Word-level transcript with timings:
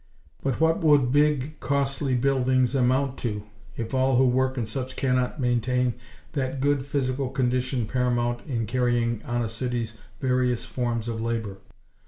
But 0.41 0.59
what 0.59 0.79
would 0.83 1.11
big, 1.11 1.59
costly 1.59 2.15
buildings 2.15 2.73
amount 2.73 3.19
to, 3.19 3.43
if 3.77 3.93
all 3.93 4.15
who 4.17 4.25
work 4.25 4.57
in 4.57 4.65
such 4.65 4.95
cannot 4.95 5.39
maintain 5.39 5.93
that 6.31 6.59
good 6.59 6.87
physical 6.87 7.29
condition 7.29 7.85
paramount 7.85 8.39
in 8.47 8.65
carrying 8.65 9.21
on 9.25 9.43
a 9.43 9.47
city's 9.49 9.99
various 10.19 10.65
forms 10.65 11.07
of 11.07 11.21
labor? 11.21 11.57